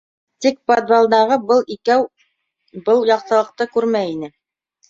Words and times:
Тик 0.45 0.55
подвалдағы 0.71 1.37
был 1.51 1.61
икәү 1.75 2.01
был 2.89 3.07
яҡтылыҡты 3.13 3.69
күрмәй 3.77 4.13
ине. 4.19 4.33